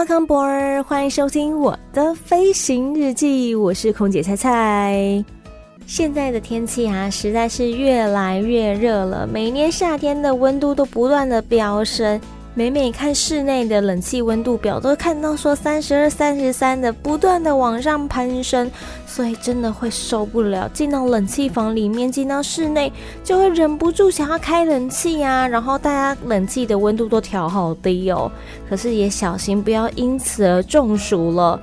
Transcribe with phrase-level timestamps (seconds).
[0.00, 5.22] Welcome 欢迎收听我的飞行日记，我是空姐菜菜。
[5.86, 12.18] 现在的天气啊，实在是越来越热了，每年夏天的温度都不断的飙升。
[12.52, 18.68] 每每看室内的冷气温度表，都看到说三十二、三十三的不断的往上攀升，
[19.06, 20.68] 所以真的会受不了。
[20.74, 22.92] 进到冷气房里面，进到室内，
[23.22, 25.46] 就会忍不住想要开冷气啊。
[25.46, 28.30] 然后大家冷气的温度都调好低哦，
[28.68, 31.58] 可是也小心不要因此而中暑了。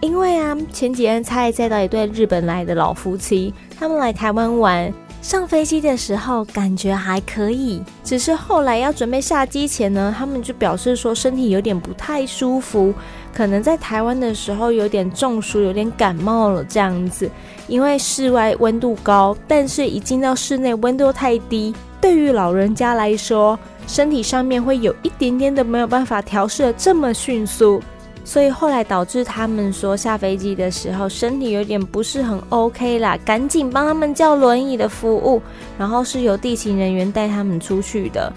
[0.00, 4.90] 因为啊，前几天才再到一对日本来的老夫妻，他们来台湾玩。
[5.22, 12.92] 上飞机的时候感觉还可以，只是后来要准备下机前呢，他们就表示说身体有点不太舒服，
[13.34, 17.30] 可能在台湾的时候有点中暑，有点感冒了这样子。
[17.68, 27.80] 因为室外温度高，但是一进到室内温度太低，对于老人家来说，身体上面会有一点点的没有办法调试的这么迅速。
[28.24, 35.42] 所以后来导致他们说下飞机的时候身体有点不是很 OK 啦，赶紧帮他们叫轮椅的服务，
[35.78, 38.32] 然后是由地勤人员带他们出去的。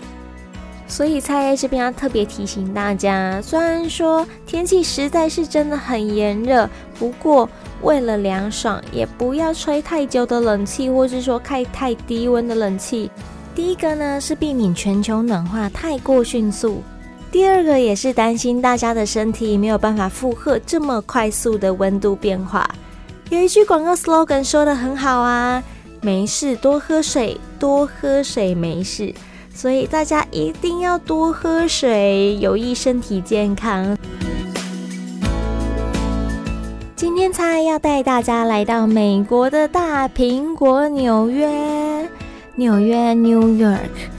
[0.87, 7.49] 所以菜这边要特别提醒大家，虽然说天气实在是真的很炎热，不过
[7.81, 13.09] 为了凉爽，也不要吹太久的冷气，或是说开太低温的冷气。
[13.55, 16.83] 第一个呢是避免全球暖化太过迅速。
[17.33, 22.69] 第二个也是担心大家的身体没有办法负荷这么快速的温度变化。
[23.31, 25.63] 有一句广告 slogan 说得很好啊，
[25.99, 29.11] 没事多喝水，多喝水没事，
[29.51, 33.97] 所以大家一定要多喝水，有益身体健康。
[36.95, 42.07] 今天菜要带大家来到美国的大苹果纽约，
[42.53, 44.12] 纽约 New York。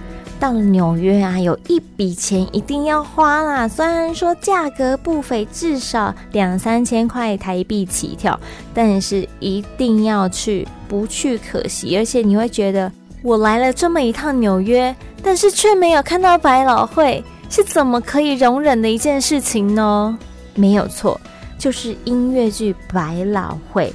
[0.44, 3.66] 到纽约啊，有一笔钱一定要花啦。
[3.66, 8.38] 虽然说价格不菲，至少两三千块台币起跳，
[8.74, 11.96] 但是一定要去，不去可惜。
[11.96, 20.18] 而且你会觉得，我来了这么一趟纽约，但是却没有看到百老汇，是怎么可以容忍的一件事情呢？
[20.54, 21.18] 没有错，
[21.56, 23.90] 就是音乐剧百老汇。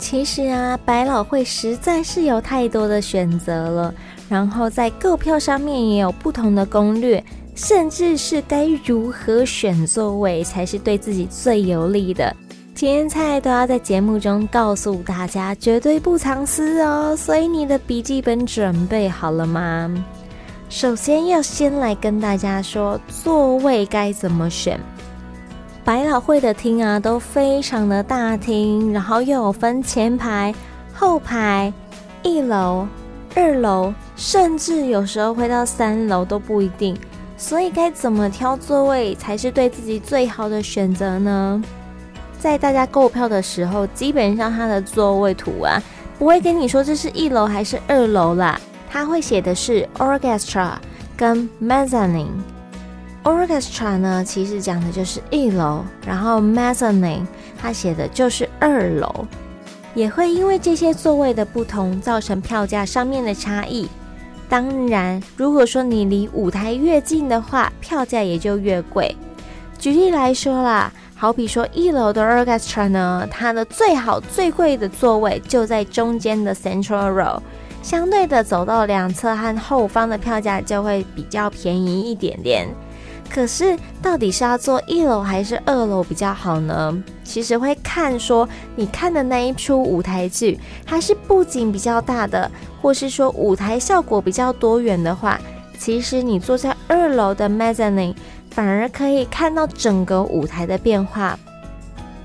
[0.00, 3.94] 其实啊，百老汇实在是有太多的选择了。
[4.32, 7.22] 然后在购票上面也有不同的攻略，
[7.54, 12.34] 甚至是该如何选座位才是对自己最有利的。
[12.74, 17.14] 今天菜都要在节目中告诉大家，绝对不藏私哦。
[17.14, 19.94] 所以你的笔记本准备好了吗？
[20.70, 24.80] 首先要先来跟大家说座位该怎么选。
[25.84, 30.54] 百老汇的厅啊都非常的大厅，然后又有分前排、
[30.94, 31.70] 后排、
[32.22, 32.88] 一楼、
[33.34, 33.92] 二楼。
[34.14, 36.96] 甚至有时候会到三楼都不一定，
[37.36, 41.62] 所以该怎么挑座位才是对自己最好的选择呢？
[42.38, 45.82] 在大家购票的时候，基本上它的座位图啊，
[46.18, 50.74] 不会跟你说这是一楼还是二楼啦，它会写的是 Orchestra
[51.16, 52.28] 跟 Mezzanine。
[53.24, 57.26] Orchestra 呢，其实讲的就是一楼，然后 Mezzanine
[57.60, 59.26] 它写的就是二楼，
[59.94, 63.88] 也会因为这些座位的不同，造成票价上面的差异。
[64.48, 69.16] 当然，如果说你离舞台越近的话，票价也就越贵。
[69.78, 77.40] 举例来说啦，好比说一楼的 Orchestra 呢，它的最好最贵的座位就在中间的 Central Row，
[77.82, 82.68] 相对的走到两侧和后方的票价就会比较便宜一点点。
[83.32, 87.02] 可是，到底是要坐一楼还是二楼比较好呢？
[87.24, 88.46] 其实会看说
[88.76, 92.50] 你看的那一出舞台剧，它是布景比较大的，
[92.82, 95.40] 或是说舞台效果比较多元的话，
[95.78, 98.14] 其实你坐在二楼的 Mezzanine
[98.50, 101.38] 反而可以看到整个舞台的变化。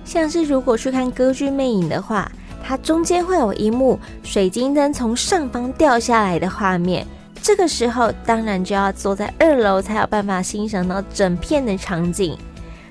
[0.04, 2.30] 像是如果去看歌剧魅影的话，
[2.62, 7.08] 它中间会有一幕水晶灯从上方掉下来的画面。
[7.48, 12.38] 这个时候当然就要坐在二楼才有办法欣赏到整片的场景。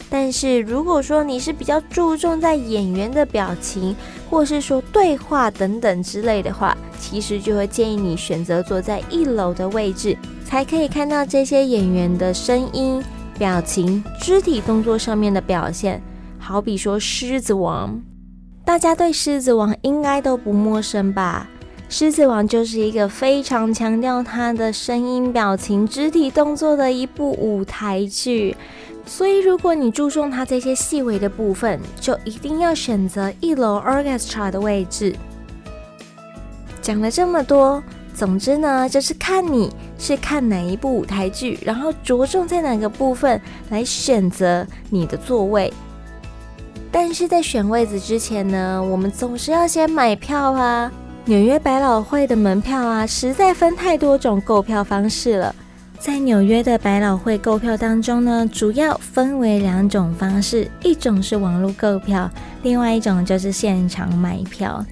[0.08, 3.94] 但是如果说你是比较注重在演员的表情，
[4.30, 10.16] 或是说对话等等之类的话，其实就会建议你选择坐在一楼的位置，
[10.46, 13.04] 才可以看到这些演员的声音
[13.38, 16.00] 表情、肢体动作上面的表现。
[16.38, 17.90] 好比说《狮子王》，
[18.64, 21.46] 大家对《狮子王》应该都不陌生吧？
[21.88, 28.56] 《狮子王》就是一个非常强调他的声音、表情、肢体动作的一部舞台剧。
[29.06, 35.14] 所以，如果你注重它这些细微的部分，就一定要选择一楼 orchestra 的位置。
[36.82, 37.80] 讲了这么多，
[38.12, 43.40] 总之呢，就是看你是看哪一部舞台剧，然后着重在哪个部分
[43.70, 45.72] 来选择你的座位。
[46.90, 50.90] 但是在选位子之前呢，我们总是要先买票啊。
[51.28, 55.52] 纽约百老汇的门票啊，实在分太多种购票方式了。
[55.98, 62.30] 在纽约的百老汇购票当中呢，主要分为两种方式，一种是网络购票，
[62.62, 64.86] 另外一种就是现场买票。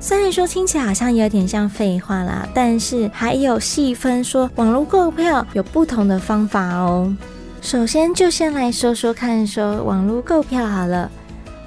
[0.00, 7.14] 虽然说听起来好像有点像废话啦，但是还有细分说网络购票有不同的方法哦。
[7.60, 11.08] 首先就先来说说看，说网络购票好了。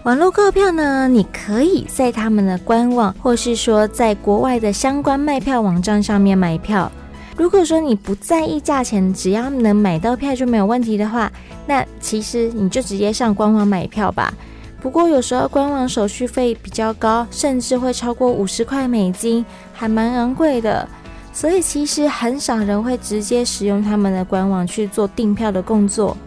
[0.03, 6.91] 网络购票呢，你可以在他们的官网，或是说在国外的相关卖票网站上面买票。
[7.37, 11.31] 如果说你不在意价钱，只要能买到票就没有问题的话，
[11.67, 14.33] 那其实你就直接上官网买票吧。
[14.81, 20.87] 不过有时候官网手续费比较高，甚至会超过五十块美金，还蛮昂贵的。
[21.31, 26.17] 所以其实很少人会直接使用他们的官网去做订票的工作，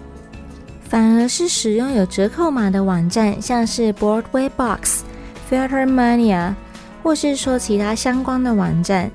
[0.95, 5.01] 反而是使用有折扣码的网站，像是 Broadway Box、
[5.51, 6.55] Theater Mania，
[7.03, 9.11] 或是说其他相关的网站。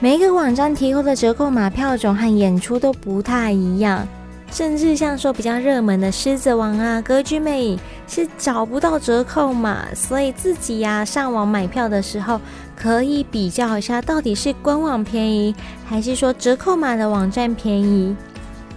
[0.00, 4.04] 每一个网站提供的折扣码票种和演出都不太一样，
[4.50, 7.78] 甚至像说比较热门的《狮子王》啊、《歌剧魅影》
[8.12, 12.40] 是找不到折扣码，所以自己呀、上网买票的时候
[12.74, 15.54] 可以比较一下，到底是官网便宜
[15.86, 18.16] 还是说折扣码的网站便宜。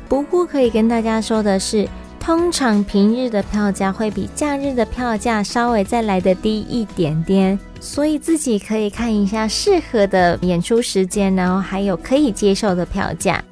[0.07, 1.89] 不过可以跟大家说的是，
[2.25, 7.59] 通常平日的票价会比假日的票价稍微再来得低一点点。
[7.79, 13.43] 所以自己可以看一下适合的演出时间，然后还有可以接受的票价。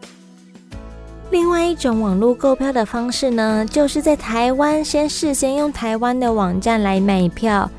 [1.29, 7.69] 另外一种网络购票的方式呢，就是在台湾先事先用台湾的网站来买票。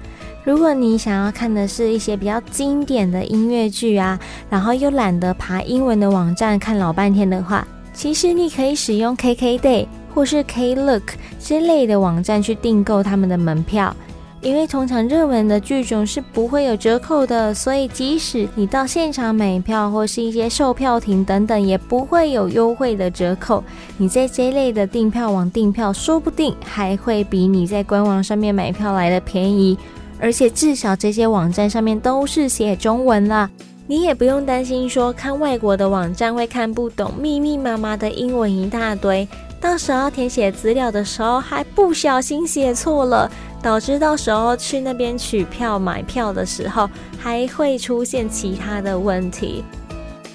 [0.45, 4.17] 如果你想要看的是一些比较经典的音乐剧啊，
[4.49, 11.03] 然后又懒得爬英文的网站看老半天的话，其实你可以使用 KKday 或是 Klook
[11.41, 13.95] 之类的网站去订购他们的门票。
[14.41, 23.65] 因为通常热门的剧种是不会有折扣的，所以即使你到现场买票或是一些售票亭等等，也不会有优惠的折扣。
[23.97, 29.79] 你在这类的订票网订票，说不定还会比你在官网上面买票来的便宜。
[30.21, 33.49] 而且至少这些网站上面都是写中文啦，
[33.87, 39.27] 你也不用担心说看外国的网站会看不懂，密密麻麻的英文一大堆，
[39.65, 43.31] 到时候填写资料的时候还不小心写错了。
[43.63, 46.87] 导致到时候去那边取票买票的时候，
[47.19, 49.65] 还会出现其他的问题。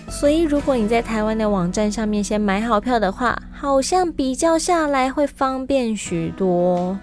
[0.09, 6.97] 所以，如果你在台湾的网站上面先买好票的话，好像比较下来会方便许多。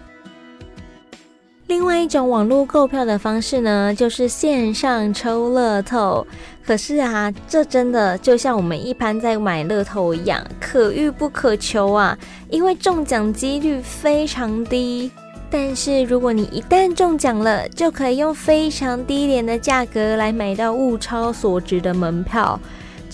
[1.69, 6.25] 另外一种网络购票的方式呢，就是线上抽乐透。
[6.65, 12.17] 可是啊，这真的就像我们一般在买乐透一样，可遇不可求啊，
[12.51, 15.11] 因为中奖几率非常低。
[15.51, 22.59] 但是如果你一旦中奖了，就可以用非常低廉的价格来买到物超所值的门票。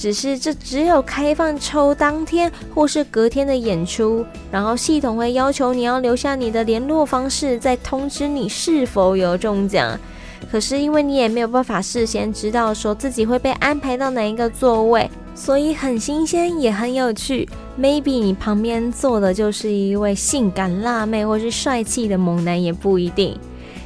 [0.02, 9.96] 只是这只有开放抽当天或是隔天的演出，然后系统会要求你要留下你的联络方式，再通知你是否有中奖。
[10.50, 17.48] 可是因为你也没有办法事先知道说自己会被安排到哪一个座位，所以很新鲜也很有趣。
[17.78, 23.38] Maybe 你旁边坐的就是一位性感辣妹，或是帅气的猛男也不一定。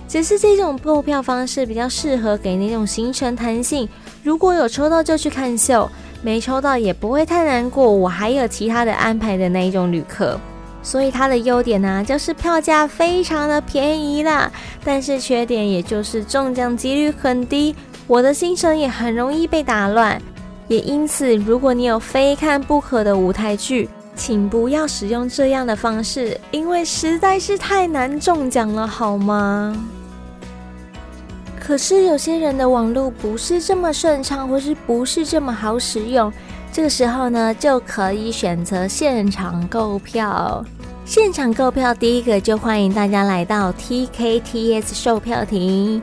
[0.09, 3.87] 只是这种购票方式比较适合给那种行程弹性，
[4.23, 5.91] 如果有抽到就去看秀，
[6.23, 7.91] 没抽到也不会太难过。
[7.91, 10.39] 我还有其他的安排的那一种旅客。
[10.83, 14.49] 所以它的优点呢，就是票价非常的便宜啦，
[14.85, 17.75] 但是缺点也就是中奖几率很低，
[18.07, 20.23] 我的行程也很容易被打乱。
[20.69, 29.77] 也因此，如果你有非看不可的舞台剧，请不要使用这样的方式，因为实在是太难中奖了，好吗？
[31.67, 36.33] 可是有些人的网络不是这么顺畅，或是不是这么好使用，
[36.73, 40.65] 这个时候呢，就可以选择现场购票。
[41.05, 46.01] 现场购票，第一个就欢迎大家来到 TKTS 售票亭。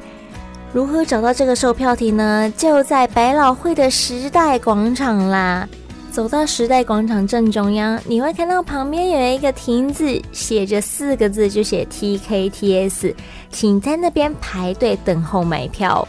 [0.73, 2.53] 如何找到这个售票亭呢？
[2.57, 5.65] 就在百老汇的时代广场啦。
[6.13, 13.15] 走到时代广场正中央，你会看到旁边有一个亭子，写着四个字，就写 TKTS，
[13.49, 16.07] 请在那边排队等候买票。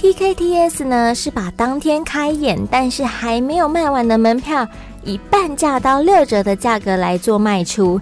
[0.00, 4.64] TKTS 呢，是把当天开演但是还没有卖完的门票，
[5.02, 8.00] 以半价到六折的价格来做卖出。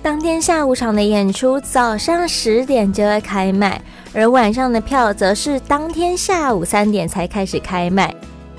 [0.00, 3.82] 当天下午场的演出早上十点就会开卖，
[4.14, 8.14] 而晚上的票则是当天下午三点才开始开卖。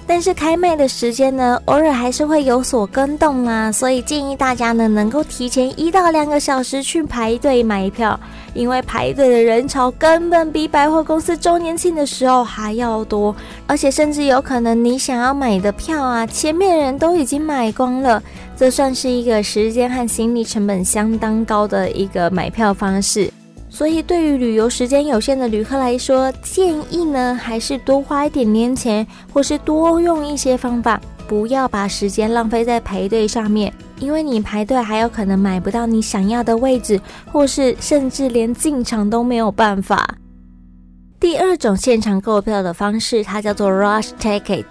[0.06, 8.20] 但是开卖的时间呢，偶尔还是会有所更动啊，所以建议大家呢能够提前一到两个小时去排队买票，
[8.54, 18.22] 因为排队的人潮根本比百货公司周年庆的时候还要多，而且甚至有可能你想要买的票啊，前面人都已经买光了，
[18.58, 23.32] 这算是一个时间和心理成本相当高的一个买票方式。
[23.74, 33.74] 所以，对于旅游时间有限的旅客来说，建议呢还是多花一点年钱，或是多用一些方法，不要把时间浪费在排队上面。
[33.98, 37.02] 因为你排队还有可能买不到你想要的位置，
[37.32, 40.18] 或是甚至连进场都没有办法。
[41.20, 44.66] 第二种现场购票的方式，它叫做 Rush Ticket。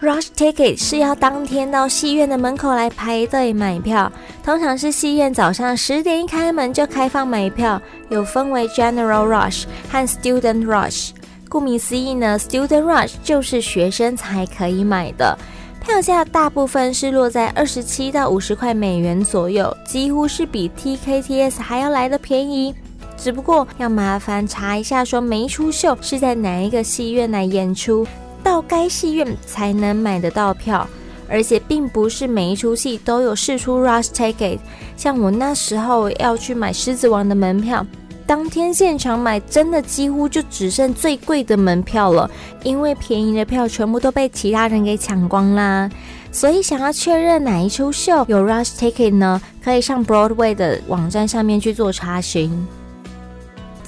[0.00, 4.10] Rush Ticket 是要当天到戏院的门口来排队买票，
[4.44, 11.10] 通常是戏院早上十点一开门就开放买票，有分为 General Rush 和 Student Rush。
[11.48, 15.36] 顾名思义呢，Student Rush 就是学生才可以买的，
[15.84, 22.72] 票价大部分是落在二十七到五十块美元左右，几乎是比 TKTS 还要来得便宜。
[23.16, 28.06] 只不过要麻烦查一下，说每一出秀是在哪一个戏院来演出。
[28.48, 30.88] 到该戏院才能买得到票，
[31.28, 34.58] 而且并不是每一出戏都有试出 Rush Ticket。
[34.96, 37.86] 像我那时候要去买《狮子王》的门票，
[38.26, 42.30] 当天现场买真的几乎就只剩最贵的门票了，
[42.62, 45.90] 因为便宜的票全部都被其他人给抢光啦。
[46.32, 49.38] 所以想要确认哪一出秀有 Rush Ticket 呢？
[49.62, 52.66] 可以上 Broadway 的网站上面去做查询。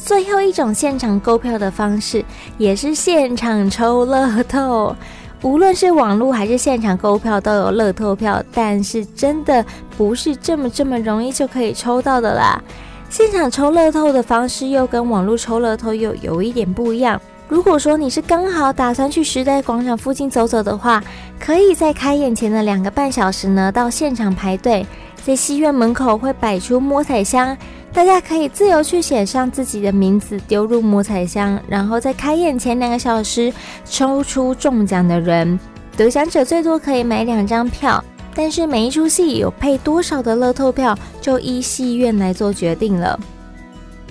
[0.02, 2.24] 最后一种现场购票的方式，
[2.58, 4.96] 也是现场抽乐透。
[5.42, 9.64] 无论是网络还是现场购票，都有乐透票，但是真的
[9.96, 12.60] 不是这么这么容易就可以抽到的啦。
[13.08, 17.20] 现场抽乐透的方式又跟网络抽乐透又有一点不一样。
[17.48, 21.02] 如果说你是刚好打算去时代广场附近走走的话，
[21.38, 24.86] 可以在开演前的两个半小时呢，到现场排队，
[25.24, 27.56] 在戏院门口会摆出摸彩箱。
[27.92, 33.52] 大家可以自由去写上自己的名字，丢入摸彩箱，然后在开演前两个小时
[33.84, 35.58] 抽出中奖的人。
[35.96, 38.02] 得奖者最多可以买两张票，
[38.34, 43.18] 但是每一出戏有配多少的乐透票，就依戏院来做决定了。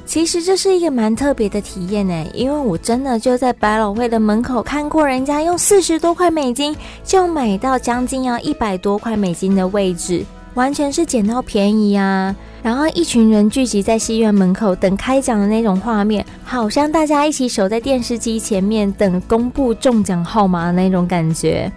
[0.06, 10.26] 其实这是一个蛮特别的体验呢，因为我真的就在百老汇的门口看过人家用四十多块美金就买到将近要一百多块美金的位置，
[10.56, 12.36] 完全是捡到便宜啊！
[12.62, 21.72] 然后一群人聚集在戏院门口等开奖的那种画面，好像大家一起守在电视机前面等公布中奖号码的那种感觉。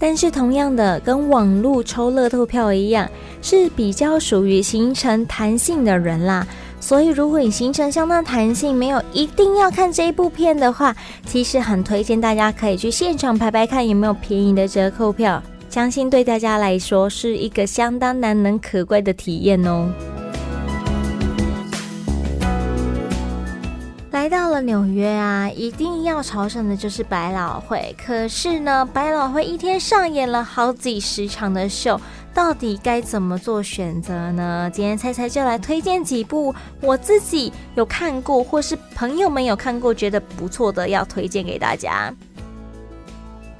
[0.00, 3.08] 但是同样的，跟网络抽乐透票一样，
[3.42, 6.46] 是比较属于形成弹性的人啦。
[6.80, 10.94] 所以如果你形成相当弹性，没有一定要看这一部片的话，
[11.26, 15.42] 其实很推荐大家可以去现场排排看有没有便宜的折扣票。
[15.68, 19.92] 相信对大家来说是一个相当难能可贵的体验哦。
[24.10, 27.94] 来到了纽约啊，一定要朝圣的就是百老汇。
[28.04, 32.00] 可是呢，百老汇一天上演了好几十场的秀，
[32.34, 34.68] 到底该怎么做选择呢？
[34.72, 42.12] 今天菜菜就来推荐几部我自己有看过，或是朋友们有看过觉得不错的，要推荐给大家。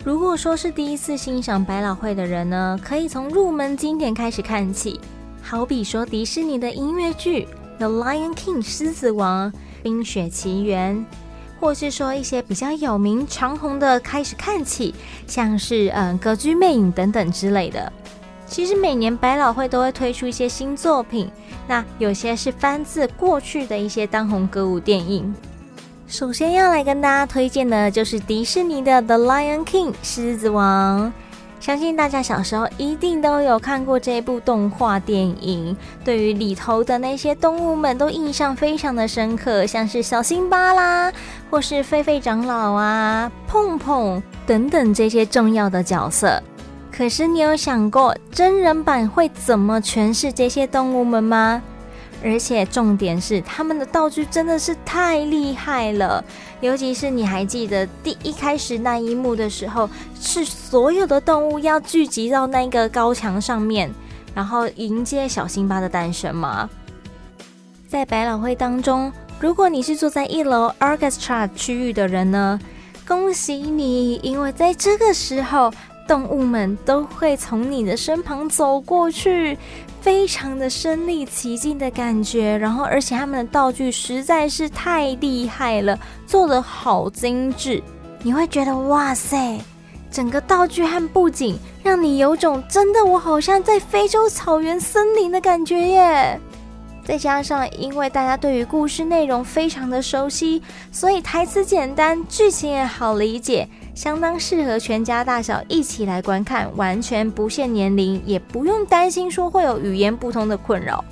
[0.05, 5.01] 如果说是第一次欣赏百老汇的人呢，可以从入门经典开始看起，
[5.43, 7.47] 好比说迪士尼的音乐剧
[7.79, 9.53] 《The Lion King》狮子王、
[9.83, 10.97] 《冰雪奇缘》，
[11.61, 14.95] 或是说一些比较有名长红的开始看起，
[15.27, 17.93] 像是嗯《歌剧魅影》等等之类的。
[18.47, 21.31] 其实每年百老汇都会推出一些新作品，
[21.67, 25.35] 那有些是翻自过去的一些当红歌舞电影。
[26.09, 31.13] 首先要来跟大家推荐的就是迪士尼的《The Lion King》狮子王，
[31.61, 41.13] 相信大家小时候一定都有看过这部动画电影，对于里头的那些动物们都印象非常的深刻，像是小辛巴啦，
[41.51, 46.43] 或是狒狒长老啊、碰碰等等这些重要的角色。
[46.91, 51.63] 可是你有想过真人版会怎么诠释这些动物们吗？
[52.23, 56.25] 而且重点是他们的道具真的是太厉害了，
[56.61, 59.89] 尤其是你还记得第一开始那一幕的时候，
[60.21, 63.89] 是所有的动物要聚集到那个高墙上面，
[64.35, 66.69] 然后迎接小辛巴的诞生吗？
[67.89, 72.59] 在百老汇当中，如果你是坐在一楼 Orchestra 区域的人呢，
[73.07, 75.73] 恭喜你，因为在这个时候，
[76.09, 79.57] 动物们都会从你的身旁走过去。
[80.01, 87.83] 非常的身临其境的感觉，然后而且他们的道具实在是太厉害了，做得好精致，
[88.23, 89.59] 你会觉得哇塞，
[90.09, 96.41] 整个道具和布景让你有种真的我好像在非洲草原森林的感觉耶。
[97.05, 100.63] 再加上因为大家对于故事内容非常的熟悉，
[100.93, 103.69] 所以台词简单，剧情也好理解。
[103.99, 111.05] 相当适合全家大小一起来观看，完全不限年龄，也不用担心说会有语言不通的困扰。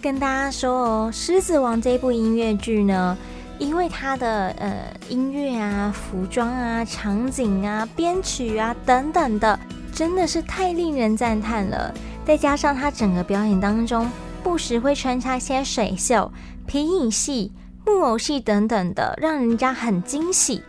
[0.00, 3.18] 跟大家说哦，《狮子王》这部音乐剧呢，
[3.58, 4.76] 因为它的呃
[5.08, 9.58] 音乐啊、服装啊、场景啊、编曲啊等等的，
[9.92, 11.92] 真的是太令人赞叹了。
[12.24, 14.08] 再加上它整个表演当中，
[14.40, 16.30] 不时会穿插一些水秀、
[16.64, 17.50] 皮影戏、
[17.84, 20.62] 木偶戏等等的，让人家很惊喜。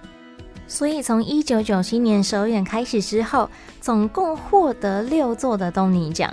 [0.68, 6.32] 所以，从一九九七年首演开始之后，总共获得六座的东尼奖。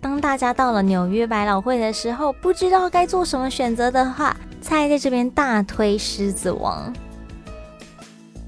[0.00, 6.92] 当大家到了纽约百老汇的时候，不知道该做什么选择的话，菜在这边大推《狮子王》。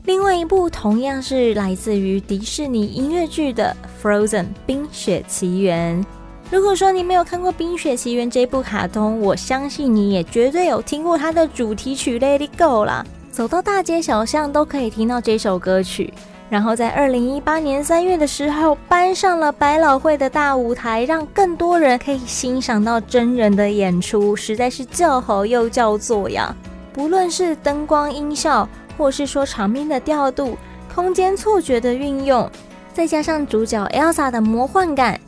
[0.05, 4.27] 另外一部同样是来自于迪士尼音乐剧的《Frozen》
[4.67, 6.03] 《冰雪奇缘》。
[6.51, 13.07] 如果说你没有看过《冰雪奇缘》这部卡通，我相信你也绝对有听过它的主题曲《Let It Go》啦。
[13.33, 16.13] 走到大街小巷都可以听到这首歌曲，
[16.51, 26.55] 然后在二零一八年三月的时候搬上了百老汇的大舞台，让更多人可以欣赏到真人的演出，实在是叫好又叫座呀！
[26.93, 30.59] 不论是灯光音效，或是说场面的调度、
[30.95, 32.47] 空间错觉的运用，
[32.93, 35.19] 再加上主角 Elsa 的魔幻感，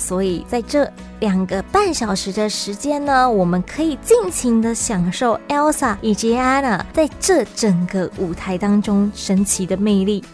[0.00, 0.90] 所以在这。
[1.20, 10.24] 两个半小时的时间呢，我们可以尽情的享受 Elsa 以及 Anna 在这整个舞台当中神奇的魅力。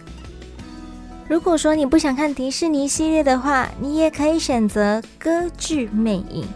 [1.27, 6.45] 如果说你不想看迪士尼系列的话，你也可以选择《歌剧魅影》。《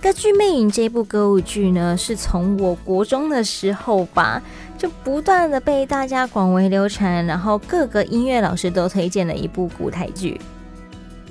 [0.00, 4.40] 歌剧魅影》这部歌舞剧呢，是从我国中的时候吧，
[4.78, 10.40] 就不断的被大家广为流传，然后各个音乐老师都推荐的一部舞台剧。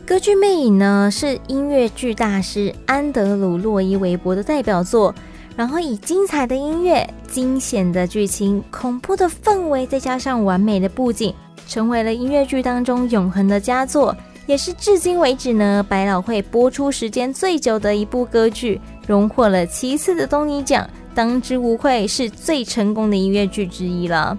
[0.05, 5.15] 歌剧魅影呢，是音乐剧大师安德鲁·洛伊·韦伯的代表作，
[5.55, 11.33] 然后以精彩的音乐、惊险的剧情、恐怖的氛围，再加上完美的布景，
[11.69, 14.13] 成为了音乐剧当中永恒的佳作，
[14.45, 20.85] 也是至今为止呢百老汇播出时间最久的一部歌剧，荣获了七次的东尼奖，
[21.15, 24.37] 当之无愧是最成功的音乐剧之一了。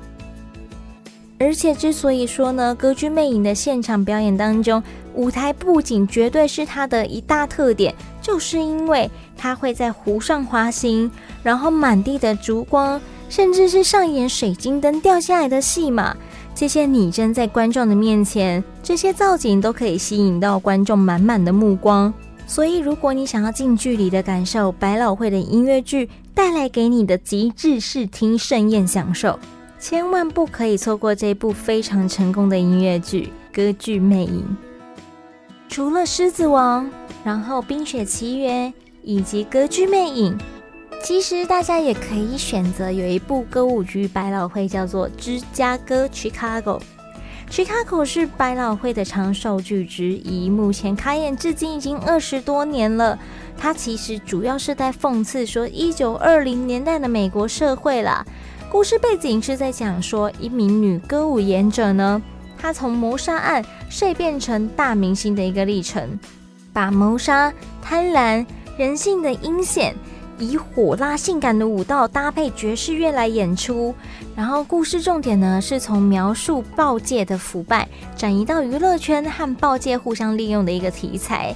[1.38, 4.82] 而且之所以说呢，歌剧魅影的现场表演当中，
[5.14, 11.10] 舞台布景绝对是它的一大特点，就是因为它会在湖上滑行，
[11.42, 16.16] 然后满地的烛光，甚至是上演水晶灯掉下来的戏码，
[16.54, 22.12] 这些拟真在观众的面前，这些造景都可以吸引到观众满满的目光。
[22.46, 29.38] 所以，如果你想要近距离的感受百老汇的音乐剧带来给你的极致视听盛宴享受，
[29.80, 34.42] 千万不可以错过这部非常成功的音乐剧《歌剧魅影》。
[35.74, 36.86] 除了《狮子王》，
[37.24, 40.38] 然后《冰雪奇缘》以及《歌剧魅影》，
[41.02, 46.80] 其实大家也可以选择有一部歌舞剧，百老汇叫做《芝加哥》（Chicago）。
[47.50, 53.18] Chicago 是百老汇的长寿剧之一，目前开演至今已经二十多年了。
[53.58, 58.24] 它其实主要是在讽刺说一九二零年代的美国社会啦。
[58.70, 62.22] 故事背景是在讲说一名女歌舞演者呢。
[62.64, 66.18] 他从谋杀案碎变成大明星的一个历程，
[66.72, 68.46] 把谋杀、贪婪、
[68.78, 69.94] 人性的阴险，
[70.38, 73.94] 以火辣性感的舞蹈搭配爵士乐来演出。
[74.34, 81.54] 然后故事重点呢，是从描述报界的腐败，转移到娱乐圈和报界互相利用的一个题材。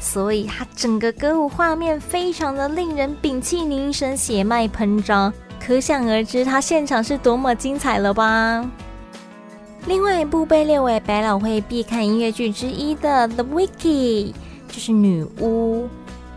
[0.00, 5.32] 所以，他整个歌舞画面非常的令人屏气凝神、血脉喷张，
[5.64, 8.68] 可想而知，他现场是多么精彩了吧？
[9.86, 13.68] 另外一部被列为百老汇必看音乐剧之一的《The Wicked》，
[14.68, 15.88] 就是女巫。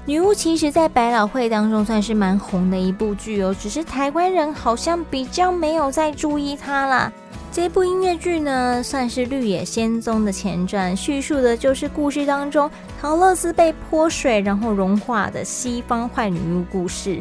[0.05, 7.11] 女巫其实在百老汇当中算是蛮红的一部剧哦，只是台湾人好像比较没有在注意它啦。
[7.51, 17.19] 这部音乐剧呢，算是《绿野仙踪》的前传，叙述的就是故事当中桃乐丝被泼水然后融化的西方坏女巫故事。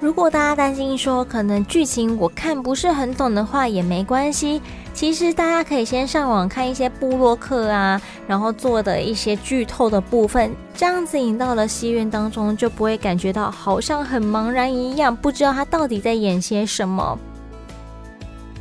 [0.00, 4.62] 如果大家担心说可能剧情我看不是很懂的话，也没关系。
[4.94, 17.18] 其实大家可以先上网看一些部落客啊，然后做的一些剧透的部分，这样子引到了戏院当中，就不会感觉到好像很茫然一样，不知道他到底在演些什么。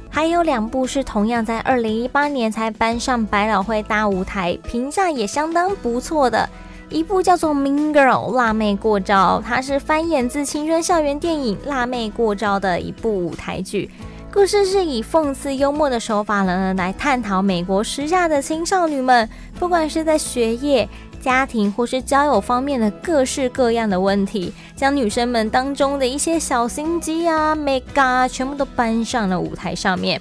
[0.10, 6.50] 还有两部是同样在二零一八年才搬上百老汇大舞台，评价也相当不错的。
[6.89, 13.89] 一部叫做《Mean Girl》辣妹过招，它是翻演自青春校园电影《辣妹过招》的一部舞台剧。
[14.34, 20.88] 故事是以讽刺幽默的手法呢，来探讨美国时下的青少女们，不管是在学业、
[21.20, 30.20] 家庭或是交友方面的各式各样的问题，将女生们当中的一些小心机啊、美嘎全部都搬上了舞台上面。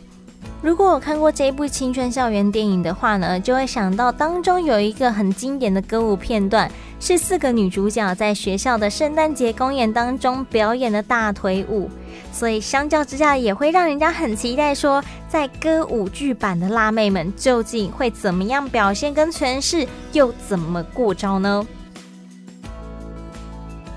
[0.63, 6.71] 如果有看过这一部青春校园电影的话呢，就会想到当中有一个很经典的歌舞片段，
[7.01, 11.89] 是四个女主角在学校的圣诞节公演当中表演的大腿舞。
[12.31, 21.67] 所以相较之下，也会让人家很期待说，在歌舞剧版的辣妹们究竟会怎么样表现跟诠释，又怎么过招呢？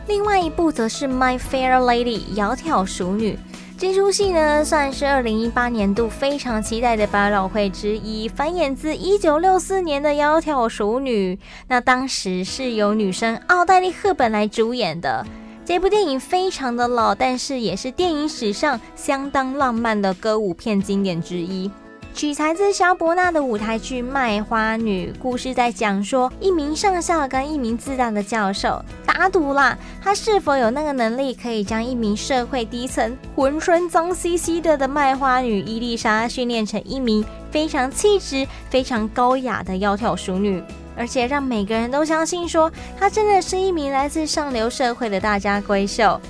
[0.08, 3.38] 另外一部则是《My Fair Lady》窈窕淑女。
[3.84, 11.36] 这出戏呢，算是二零一八年度非常期待的百老汇之一，繁衍自一九六四年的《窈窕淑女》。
[11.68, 15.26] 那当时是由女生奥黛丽·赫本来主演的。
[15.66, 21.70] 这部电影非常的老，但是也是电影史上相当浪漫的歌舞片经典之一。
[22.14, 40.64] 取材自萧伯纳的舞台剧《卖花女》，故事在讲说一名上校跟一名自大的教授打赌啦，他是否有那个能力可以将一名社会低层、浑身脏兮兮的的卖花女伊丽莎训练成一名非常气质、非常高雅的窈窕淑女。
[40.96, 46.22] 而且让每个人都相信说，她真的是一名来自上流社会的大家闺秀。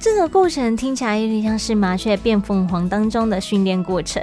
[0.00, 4.22] 这个过程听起来有点像是麻雀变凤凰当中的训练过程。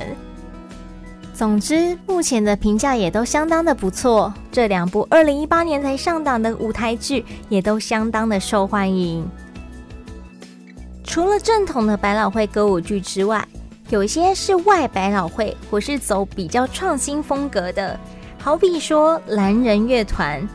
[1.36, 4.34] 总之，目前的评价也都相当的不错。
[4.54, 9.28] 这两部二零一八年才上档的舞台剧也都相当的受欢迎。
[11.04, 13.46] 除了正统的百老汇歌舞剧之外，
[13.90, 18.00] 有一些是外百老汇或是走比较创新风格的。
[18.40, 20.48] 好比说，蓝人乐团，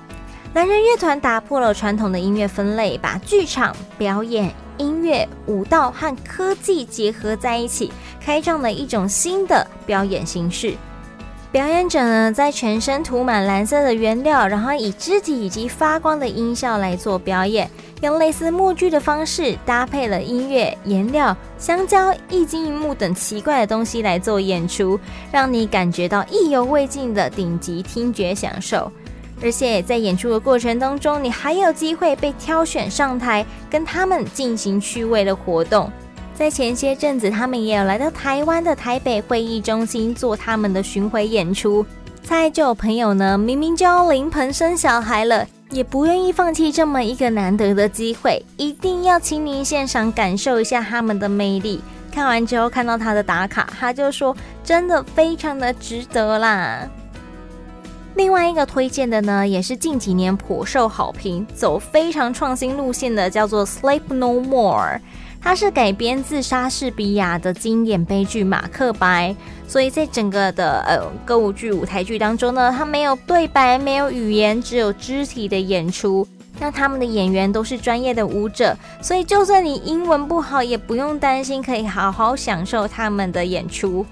[0.54, 10.74] 蓝人乐团打破了传统的音乐分类，把剧场、表演、音乐、舞蹈和科技结合在一起，开创了一种新的表演形式。
[11.52, 17.68] 表演者呢，在全身涂满蓝色的原料，然后以肢体以及发光的音效来做表演，
[18.02, 24.98] 用类似木剧的方式搭配了音乐、颜料、香蕉、液晶萤幕等奇怪的东西来做演出，
[25.32, 28.90] 让你感觉到意犹未尽的顶级听觉享受。
[29.42, 35.90] 而且在演出的过程当中，你还有机会被挑选上台，跟他们进行趣味的活动。
[36.34, 41.84] 在前些阵子，他们也有来到台湾的台北会议中心做他们的巡回演出。
[42.22, 51.80] 再就有朋友呢，明明就要临盆生小孩了，也不愿意放弃这么一个难得的机会，一定要亲临现场感受一下他们的魅力。
[52.12, 56.88] 看完之后，看到他的打卡，他就说真的非常的值得啦。
[58.20, 64.98] 另外一个推荐的呢，也是近几年颇受好评，走非常创新路线的，叫做《Sleep No More》。
[65.40, 69.30] 它是改编自莎士比亚的经典悲剧《马克白》，
[69.66, 76.28] 所以在整个的呃歌舞剧舞台剧当中呢，它没有对白，没有语言，只有肢体的演出。
[76.58, 84.04] 那他们的演员都是专业的舞者，所以就算你英文不好，也不用担心，可以好好享受他们的演出。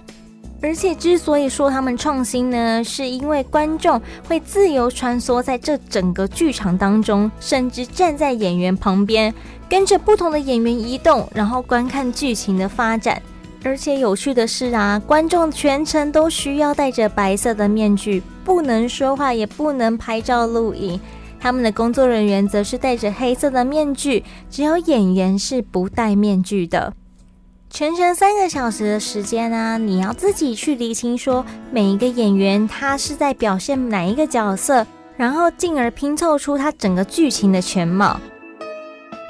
[0.61, 9.33] 而且之所以说他们创新呢，是因为观众会自由穿梭在这整个剧场当中，甚至站在演员旁边。
[9.69, 13.21] 跟着不同的演员移动，然后观看剧情的发展。
[13.63, 20.99] 而且有趣的是啊，观众全程都需要戴着白色的面具，不能说话，也不能拍照录影。
[21.39, 26.95] 他们的工作人员则是戴着黑色的面具，只有演员是不戴面具的。
[27.71, 34.85] 全程三个小时的时间啊，你要自己去厘清说每一个演员他是在表现哪一个角色，
[35.17, 38.19] 然后进而拼凑出他整个剧情的全貌。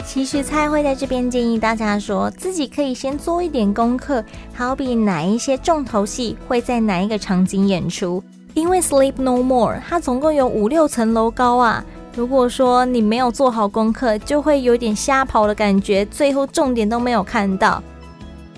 [0.06, 4.24] 其实蔡会在这边建议大家说，自己可以先做一点功课，
[4.54, 8.22] 好比哪一些重头戏会在哪一个场景演出。
[8.54, 11.84] 因为 Sleep No More 它总共有五六层楼高啊，
[12.16, 17.82] 如果说你没有做好功课，就会有点瞎跑的感觉，最后重点都没有看到。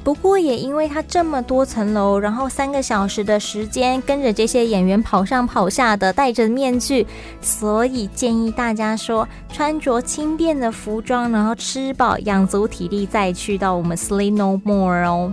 [0.02, 7.06] 不过也因为它这么多层楼，然后三个小时的时间跟着这些演员跑上跑下的，戴着面具，
[7.42, 15.32] 所以建议大家说穿着轻便的服装，然后吃饱养足体力再去到我们 Sleep No More 哦。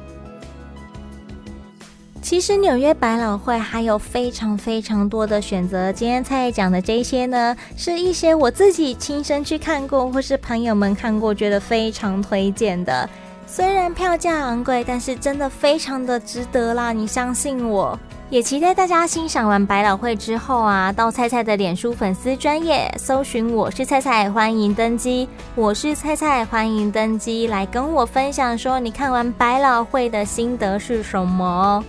[2.22, 5.94] 其实纽约百老汇还有非常非常多的选择。
[5.94, 13.10] 今天菜菜讲的这些呢，是一些我自己亲身去看过，或是朋友们看过，觉得非常推荐的。
[13.50, 16.92] 虽然票价昂贵，但是真的非常的值得啦！
[16.92, 17.98] 你相信我。
[18.30, 25.30] 也期待大家欣赏完百老汇之后啊，到菜菜的脸书粉丝专页搜寻“我是菜菜”，欢迎登机。
[25.56, 31.82] 我是菜菜，欢迎登机，来跟我分享说你看完百老汇的心得是什么。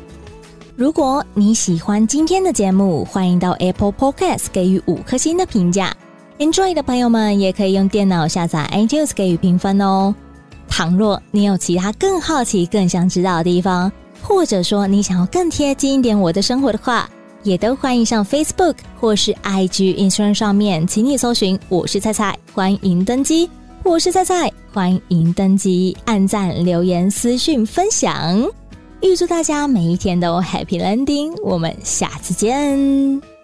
[0.77, 5.93] 如果你喜欢今天的节目，欢迎到 Apple Podcast 给予五颗星的评价。
[6.39, 10.15] Enjoy 的朋友们也可以用电脑下载 iTunes 给予评分哦。
[10.69, 13.91] 倘若你有其他更好奇、更想知道的地方，
[14.23, 17.09] 或者说你想要更贴近一点我的生活的话，
[17.43, 23.51] 也都欢迎上 Facebook 或是 IG Instagram 上面，请你搜寻“我是菜菜”，欢迎登机。
[23.85, 28.47] 我是菜菜，欢迎登机，按赞、留言、私讯、分享。
[29.01, 33.38] 预祝大家每一天都 Happy Landing，我们下次见。